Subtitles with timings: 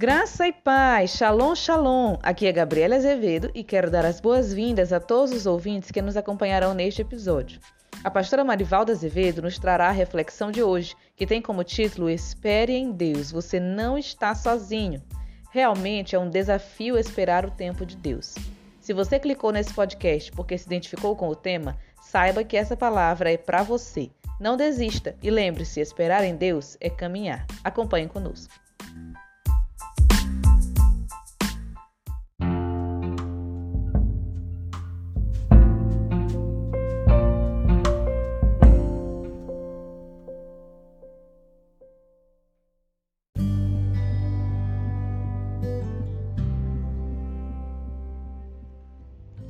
[0.00, 2.18] Graça e paz, shalom, shalom.
[2.22, 6.16] Aqui é Gabriela Azevedo e quero dar as boas-vindas a todos os ouvintes que nos
[6.16, 7.60] acompanharão neste episódio.
[8.04, 12.74] A pastora Marivalda Azevedo nos trará a reflexão de hoje, que tem como título Espere
[12.74, 15.02] em Deus, você não está sozinho.
[15.50, 18.36] Realmente é um desafio esperar o tempo de Deus.
[18.80, 23.32] Se você clicou nesse podcast porque se identificou com o tema, saiba que essa palavra
[23.32, 24.10] é para você.
[24.38, 27.44] Não desista e lembre-se: esperar em Deus é caminhar.
[27.64, 28.54] Acompanhe conosco.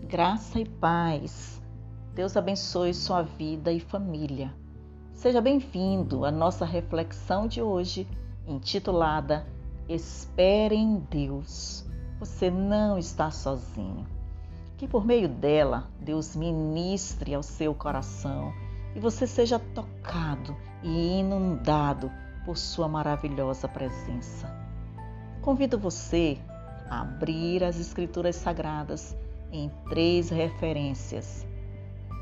[0.09, 1.61] Graça e paz.
[2.15, 4.55] Deus abençoe sua vida e família.
[5.13, 8.09] Seja bem-vindo à nossa reflexão de hoje,
[8.47, 9.47] intitulada
[9.87, 11.85] Espere em Deus.
[12.19, 14.07] Você não está sozinho.
[14.79, 18.51] Que por meio dela, Deus ministre ao seu coração
[18.97, 22.11] e você seja tocado e inundado
[22.47, 24.51] por sua maravilhosa presença.
[25.43, 26.39] Convido você
[26.89, 29.15] a abrir as Escrituras Sagradas
[29.53, 31.47] em três referências.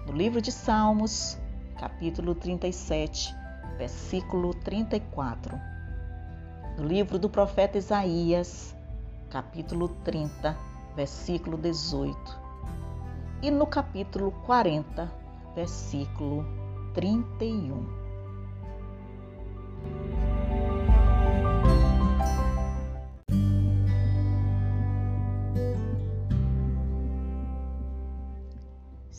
[0.07, 1.39] No livro de Salmos,
[1.79, 3.35] capítulo 37,
[3.77, 5.59] versículo 34.
[6.79, 8.77] No livro do profeta Isaías,
[9.31, 10.57] capítulo 30,
[10.95, 12.17] versículo 18.
[13.43, 15.11] E no capítulo 40,
[15.55, 16.45] versículo
[16.95, 18.07] 31.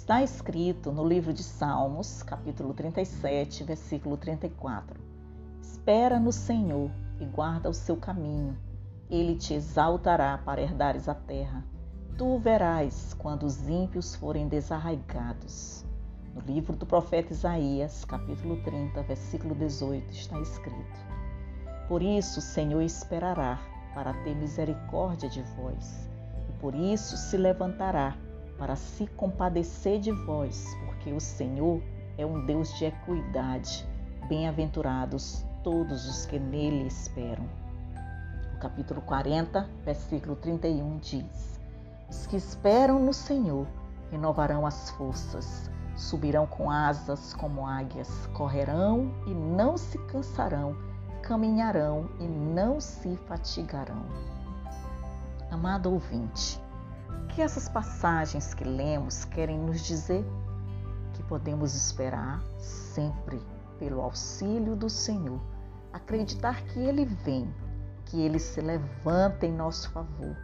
[0.07, 5.01] Está escrito no livro de Salmos, capítulo 37, versículo 34.
[5.61, 8.57] Espera no Senhor e guarda o seu caminho.
[9.09, 11.61] Ele te exaltará para herdares a terra.
[12.17, 15.83] Tu verás quando os ímpios forem desarraigados.
[16.33, 20.99] No livro do profeta Isaías, capítulo 30, versículo 18, está escrito:
[21.89, 23.59] Por isso o Senhor esperará
[23.93, 26.09] para ter misericórdia de vós,
[26.47, 28.15] e por isso se levantará
[28.57, 31.81] para se compadecer de vós, porque o Senhor
[32.17, 33.87] é um Deus de equidade.
[34.27, 37.45] Bem-aventurados todos os que nele esperam.
[38.55, 41.59] O capítulo 40, versículo 31 diz:
[42.09, 43.67] Os que esperam no Senhor
[44.11, 50.75] renovarão as forças, subirão com asas como águias, correrão e não se cansarão,
[51.21, 54.05] caminharão e não se fatigarão.
[55.51, 56.59] Amado ouvinte,
[57.37, 60.25] que essas passagens que lemos querem nos dizer?
[61.13, 63.39] Que podemos esperar sempre
[63.77, 65.39] pelo auxílio do Senhor,
[65.93, 67.53] acreditar que Ele vem,
[68.05, 70.35] que Ele se levanta em nosso favor,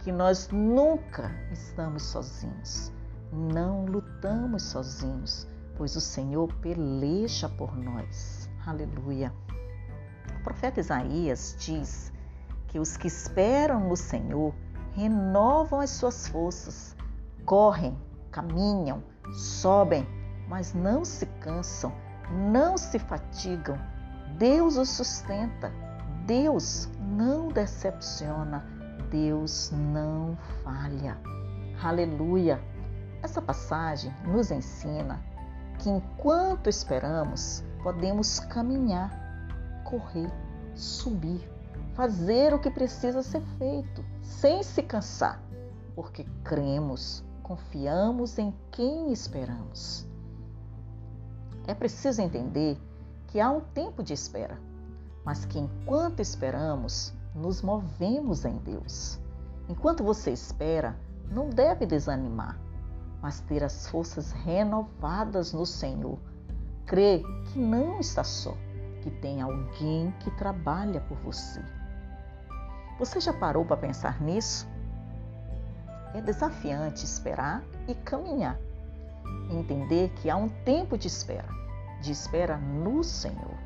[0.00, 2.92] que nós nunca estamos sozinhos,
[3.32, 8.46] não lutamos sozinhos, pois o Senhor peleja por nós.
[8.66, 9.32] Aleluia.
[10.38, 12.12] O profeta Isaías diz
[12.68, 14.54] que os que esperam no Senhor
[14.92, 16.96] renovam as suas forças,
[17.44, 17.96] correm,
[18.30, 20.06] caminham, sobem,
[20.48, 21.92] mas não se cansam,
[22.50, 23.78] não se fatigam.
[24.38, 25.72] Deus os sustenta,
[26.26, 28.66] Deus não decepciona,
[29.10, 31.18] Deus não falha.
[31.82, 32.60] Aleluia!
[33.22, 35.20] Essa passagem nos ensina
[35.78, 39.10] que enquanto esperamos, podemos caminhar,
[39.84, 40.30] correr,
[40.74, 41.48] subir,
[41.94, 45.42] fazer o que precisa ser feito, sem se cansar,
[45.94, 50.06] porque cremos, confiamos em quem esperamos.
[51.66, 52.80] É preciso entender
[53.28, 54.58] que há um tempo de espera,
[55.24, 59.20] mas que enquanto esperamos, nos movemos em Deus.
[59.68, 60.96] Enquanto você espera,
[61.30, 62.58] não deve desanimar,
[63.20, 66.18] mas ter as forças renovadas no Senhor.
[66.84, 68.54] Crê que não está só,
[69.00, 71.62] que tem alguém que trabalha por você.
[73.02, 74.64] Você já parou para pensar nisso?
[76.14, 78.56] É desafiante esperar e caminhar.
[79.50, 81.48] Entender que há um tempo de espera,
[82.00, 83.58] de espera no Senhor.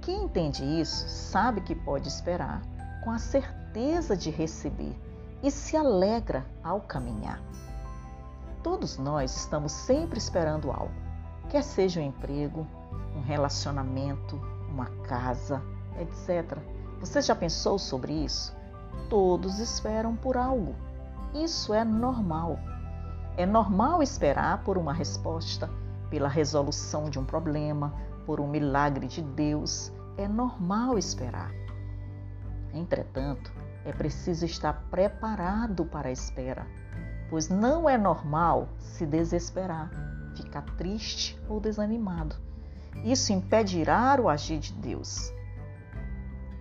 [0.00, 2.62] Quem entende isso sabe que pode esperar
[3.02, 4.96] com a certeza de receber
[5.42, 7.42] e se alegra ao caminhar.
[8.62, 10.94] Todos nós estamos sempre esperando algo,
[11.48, 12.64] quer seja um emprego,
[13.16, 14.36] um relacionamento,
[14.68, 15.60] uma casa,
[15.98, 16.56] etc.
[17.00, 18.59] Você já pensou sobre isso?
[19.08, 20.74] Todos esperam por algo.
[21.34, 22.58] Isso é normal.
[23.36, 25.70] É normal esperar por uma resposta,
[26.10, 27.94] pela resolução de um problema,
[28.26, 29.92] por um milagre de Deus.
[30.16, 31.52] É normal esperar.
[32.72, 33.52] Entretanto,
[33.84, 36.66] é preciso estar preparado para a espera,
[37.28, 39.90] pois não é normal se desesperar,
[40.36, 42.36] ficar triste ou desanimado.
[43.04, 45.32] Isso impedirá o agir de Deus.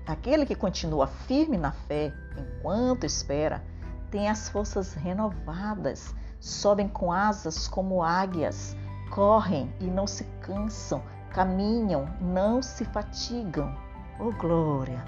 [0.10, 3.64] Aquele que continua firme na fé enquanto espera
[4.10, 8.76] tem as forças renovadas, sobem com asas como águias,
[9.12, 13.78] correm e não se cansam, caminham, não se fatigam.
[14.20, 15.06] Oh glória!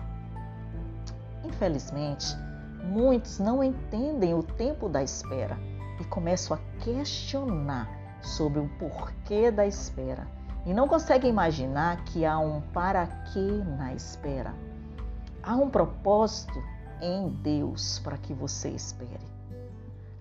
[1.43, 2.37] Infelizmente,
[2.83, 5.57] muitos não entendem o tempo da espera
[5.99, 7.89] e começam a questionar
[8.21, 10.27] sobre o porquê da espera
[10.63, 14.53] e não conseguem imaginar que há um para quê na espera.
[15.43, 16.63] Há um propósito
[17.01, 19.25] em Deus para que você espere.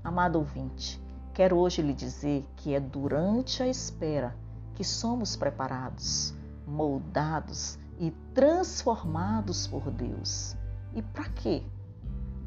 [0.02, 1.00] Amado ouvinte,
[1.34, 4.34] quero hoje lhe dizer que é durante a espera
[4.74, 6.34] que somos preparados,
[6.66, 10.56] moldados e transformados por Deus.
[10.94, 11.62] E para quê?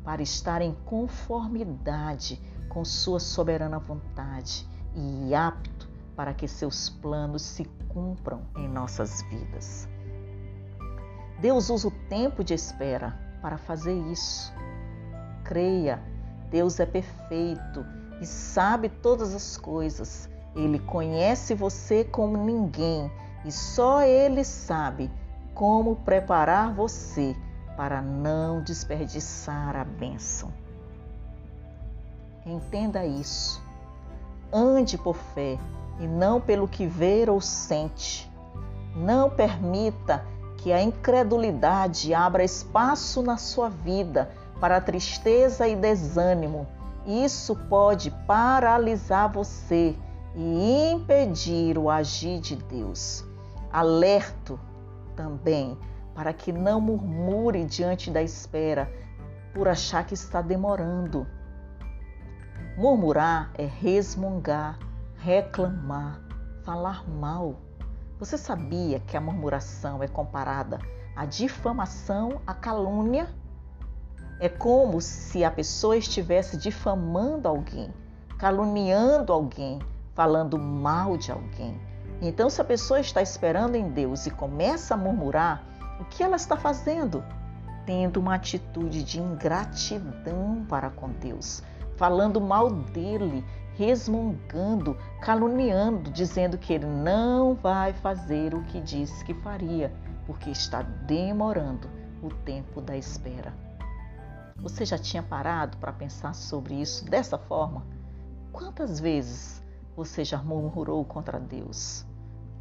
[0.03, 7.65] Para estar em conformidade com Sua soberana vontade e apto para que seus planos se
[7.87, 9.87] cumpram em nossas vidas.
[11.43, 14.53] Deus usa o tempo de espera para fazer isso.
[15.43, 16.01] Creia,
[16.49, 17.85] Deus é perfeito
[18.21, 20.29] e sabe todas as coisas.
[20.55, 23.11] Ele conhece você como ninguém
[23.43, 25.11] e só Ele sabe
[25.53, 27.35] como preparar você
[27.75, 30.49] para não desperdiçar a bênção.
[32.45, 33.61] Entenda isso.
[34.49, 35.59] Ande por fé
[35.99, 38.31] e não pelo que vê ou sente.
[38.95, 40.23] Não permita
[40.63, 44.31] que a incredulidade abra espaço na sua vida
[44.61, 46.65] para tristeza e desânimo.
[47.05, 49.93] Isso pode paralisar você
[50.33, 53.25] e impedir o agir de Deus.
[53.73, 54.57] Alerto
[55.17, 55.77] também
[56.15, 58.89] para que não murmure diante da espera
[59.53, 61.27] por achar que está demorando.
[62.77, 64.79] Murmurar é resmungar,
[65.17, 66.21] reclamar,
[66.63, 67.59] falar mal.
[68.19, 70.79] Você sabia que a murmuração é comparada
[71.15, 73.27] à difamação, à calúnia?
[74.39, 77.93] É como se a pessoa estivesse difamando alguém,
[78.37, 79.79] caluniando alguém,
[80.13, 81.79] falando mal de alguém.
[82.21, 85.63] Então, se a pessoa está esperando em Deus e começa a murmurar,
[85.99, 87.23] o que ela está fazendo?
[87.85, 91.63] Tendo uma atitude de ingratidão para com Deus,
[91.97, 93.43] falando mal dele,
[93.75, 99.93] resmungando, caluniando, dizendo que ele não vai fazer o que disse que faria,
[100.25, 101.89] porque está demorando
[102.21, 103.53] o tempo da espera.
[104.57, 107.85] Você já tinha parado para pensar sobre isso dessa forma?
[108.51, 109.61] Quantas vezes
[109.95, 112.05] você já murmurou contra Deus?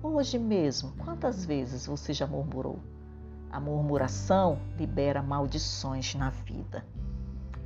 [0.03, 2.81] Hoje mesmo, quantas vezes você já murmurou?
[3.51, 6.85] A murmuração libera maldições na vida.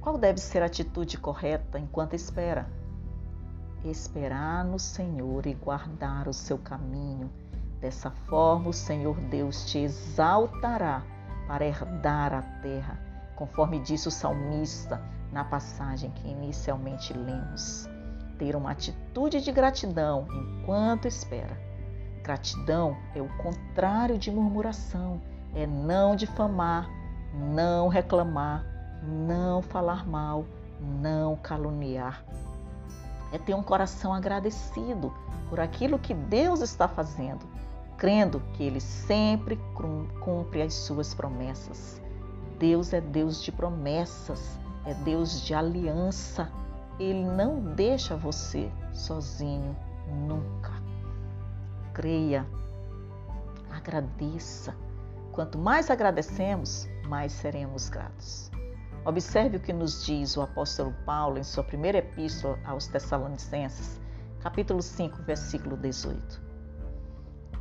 [0.01, 2.69] Qual deve ser a atitude correta enquanto espera?
[3.85, 7.31] Esperar no Senhor e guardar o seu caminho.
[7.81, 11.03] Dessa forma, o Senhor Deus te exaltará
[11.47, 12.99] para herdar a terra,
[13.37, 15.01] conforme disse o salmista
[15.31, 17.89] na passagem que inicialmente lemos.
[18.39, 21.57] Ter uma atitude de gratidão enquanto espera.
[22.23, 25.21] Gratidão é o contrário de murmuração,
[25.55, 26.89] é não difamar,
[27.33, 28.65] não reclamar,
[29.03, 30.45] não falar mal,
[30.81, 32.25] não caluniar.
[33.37, 35.13] É ter um coração agradecido
[35.51, 37.45] por aquilo que Deus está fazendo,
[37.99, 39.61] crendo que Ele sempre
[40.23, 42.01] cumpre as suas promessas.
[42.59, 46.51] Deus é Deus de promessas, é Deus de aliança.
[46.99, 49.77] Ele não deixa você sozinho
[50.27, 50.73] nunca.
[51.93, 52.47] Creia,
[53.71, 54.75] agradeça.
[55.31, 58.51] Quanto mais agradecemos, mais seremos gratos.
[59.07, 64.01] Observe o que nos diz o apóstolo Paulo em sua primeira epístola aos Tessalonicenses,
[64.41, 66.43] capítulo 5, versículo 18.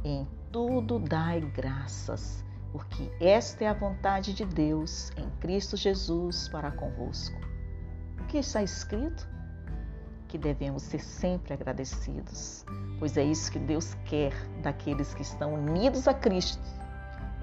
[0.03, 6.71] Em tudo dai graças, porque esta é a vontade de Deus em Cristo Jesus para
[6.71, 7.39] convosco.
[8.19, 9.29] O que está escrito?
[10.27, 12.65] Que devemos ser sempre agradecidos,
[12.97, 14.33] pois é isso que Deus quer
[14.63, 16.63] daqueles que estão unidos a Cristo.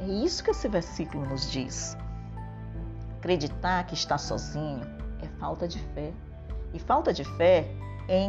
[0.00, 1.96] É isso que esse versículo nos diz.
[3.22, 4.80] Acreditar que está sozinho
[5.22, 6.12] é falta de fé.
[6.74, 7.72] E falta de fé
[8.08, 8.20] é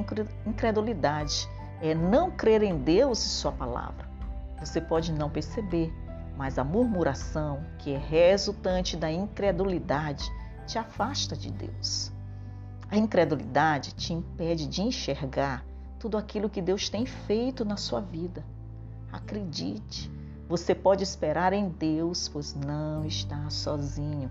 [0.45, 1.49] incredulidade,
[1.81, 4.07] é não crer em Deus e Sua palavra.
[4.59, 5.91] Você pode não perceber,
[6.37, 10.31] mas a murmuração, que é resultante da incredulidade,
[10.67, 12.11] te afasta de Deus.
[12.87, 15.65] A incredulidade te impede de enxergar
[15.97, 18.45] tudo aquilo que Deus tem feito na sua vida.
[19.11, 20.11] Acredite,
[20.47, 24.29] você pode esperar em Deus, pois não está sozinho.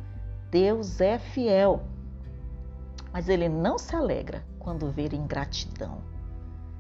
[0.53, 1.83] Deus é fiel,
[3.11, 6.03] mas ele não se alegra quando ver ingratidão.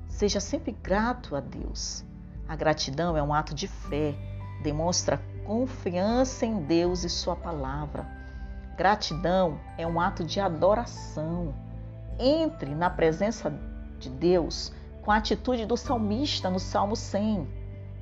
[0.06, 2.04] Seja sempre grato a Deus.
[2.46, 4.14] A gratidão é um ato de fé,
[4.62, 8.06] demonstra confiança em Deus e Sua palavra.
[8.76, 11.54] Gratidão é um ato de adoração.
[12.18, 13.50] Entre na presença
[13.98, 17.48] de Deus com a atitude do salmista no Salmo 100.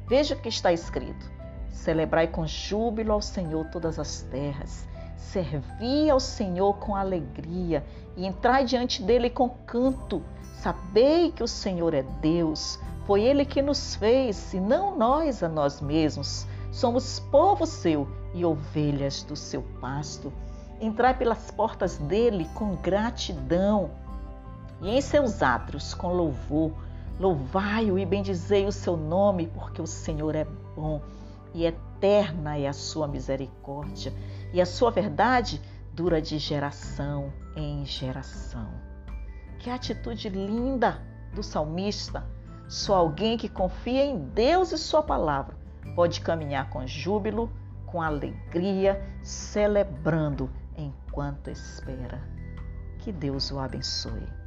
[0.08, 1.30] Veja o que está escrito:
[1.68, 4.89] Celebrai com júbilo ao Senhor todas as terras,
[5.20, 7.84] servi ao Senhor com alegria
[8.16, 10.22] e entrai diante dele com canto.
[10.54, 15.48] Sabei que o Senhor é Deus, foi ele que nos fez e não nós a
[15.48, 16.46] nós mesmos.
[16.70, 20.32] Somos povo seu e ovelhas do seu pasto.
[20.80, 23.90] Entrai pelas portas dele com gratidão
[24.80, 26.72] e em seus átrios com louvor.
[27.18, 31.02] Louvai-o e bendizei o seu nome, porque o Senhor é bom
[31.52, 34.12] e eterna é a sua misericórdia,
[34.52, 35.60] e a sua verdade
[35.92, 38.70] dura de geração em geração.
[39.58, 41.02] Que atitude linda
[41.34, 42.24] do salmista!
[42.68, 45.56] Só alguém que confia em Deus e Sua palavra
[45.96, 47.50] pode caminhar com júbilo,
[47.84, 52.20] com alegria, celebrando enquanto espera.
[53.00, 54.39] Que Deus o abençoe.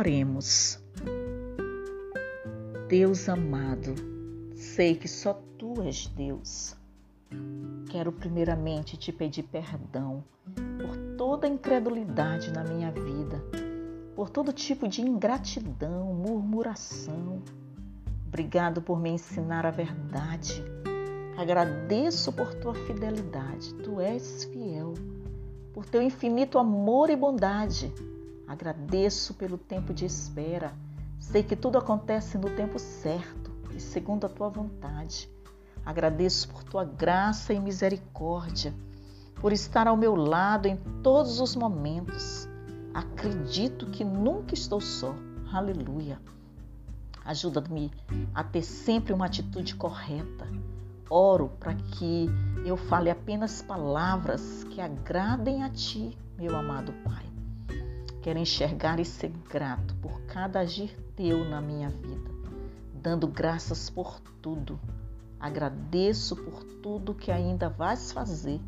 [0.00, 0.82] Oremos.
[2.88, 3.94] Deus amado,
[4.54, 6.74] sei que só tu és Deus.
[7.90, 10.24] Quero primeiramente te pedir perdão
[10.80, 13.44] por toda incredulidade na minha vida,
[14.16, 17.42] por todo tipo de ingratidão, murmuração.
[18.26, 20.64] Obrigado por me ensinar a verdade.
[21.36, 23.74] Agradeço por tua fidelidade.
[23.74, 24.94] Tu és fiel.
[25.74, 27.92] Por teu infinito amor e bondade
[28.50, 30.72] Agradeço pelo tempo de espera.
[31.20, 35.30] Sei que tudo acontece no tempo certo e segundo a tua vontade.
[35.86, 38.74] Agradeço por tua graça e misericórdia,
[39.36, 42.48] por estar ao meu lado em todos os momentos.
[42.92, 45.14] Acredito que nunca estou só.
[45.52, 46.20] Aleluia.
[47.24, 47.92] Ajuda-me
[48.34, 50.48] a ter sempre uma atitude correta.
[51.08, 52.26] Oro para que
[52.66, 57.19] eu fale apenas palavras que agradem a ti, meu amado Pai.
[58.22, 62.30] Quero enxergar e ser grato por cada agir teu na minha vida,
[62.94, 64.78] dando graças por tudo.
[65.38, 68.60] Agradeço por tudo que ainda vais fazer.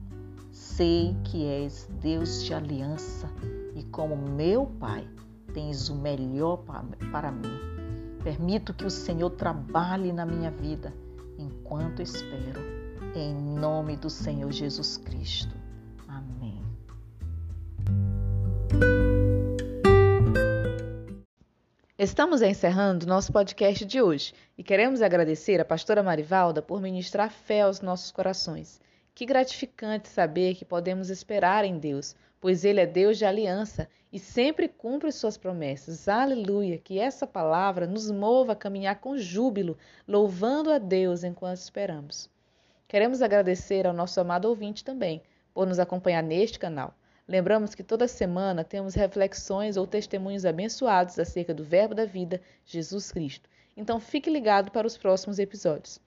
[0.51, 3.29] Sei que és Deus de aliança
[3.75, 5.07] e, como meu Pai,
[5.53, 6.65] tens o melhor
[7.11, 7.59] para mim.
[8.25, 10.95] Permito que o Senhor trabalhe na minha vida
[11.39, 12.61] enquanto espero.
[13.15, 15.62] Em nome do Senhor Jesus Cristo.
[22.03, 27.61] Estamos encerrando nosso podcast de hoje e queremos agradecer a pastora Marivalda por ministrar fé
[27.61, 28.81] aos nossos corações.
[29.15, 34.19] Que gratificante saber que podemos esperar em Deus, pois Ele é Deus de aliança e
[34.19, 36.09] sempre cumpre suas promessas.
[36.09, 36.77] Aleluia!
[36.77, 42.29] Que essa palavra nos mova a caminhar com júbilo, louvando a Deus enquanto esperamos.
[42.89, 45.23] Queremos agradecer ao nosso amado ouvinte também
[45.55, 46.97] por nos acompanhar neste canal.
[47.33, 53.11] Lembramos que toda semana temos reflexões ou testemunhos abençoados acerca do Verbo da vida, Jesus
[53.11, 53.49] Cristo.
[53.75, 55.99] Então fique ligado para os próximos episódios.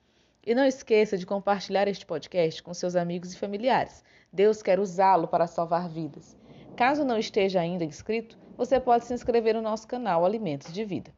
[0.46, 4.04] E não esqueça de compartilhar este podcast com seus amigos e familiares.
[4.32, 6.36] Deus quer usá-lo para salvar vidas.
[6.76, 11.12] Caso não esteja ainda inscrito, você pode se inscrever no nosso canal Alimentos de Vida.